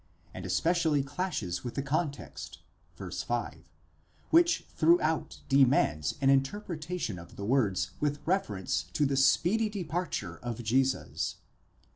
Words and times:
° 0.01 0.03
and 0.33 0.47
especially 0.47 1.03
clashes 1.03 1.63
with 1.63 1.75
the 1.75 1.83
context 1.83 2.57
(v. 2.97 3.11
5), 3.11 3.69
which 4.31 4.65
throughout 4.75 5.41
demands 5.47 6.15
an 6.21 6.31
interpretation 6.31 7.19
of 7.19 7.35
the 7.35 7.45
words 7.45 7.91
with 7.99 8.17
reference 8.25 8.81
to 8.93 9.05
the 9.05 9.15
speedy 9.15 9.69
departure 9.69 10.37
of 10.41 10.63
Jesus." 10.63 11.35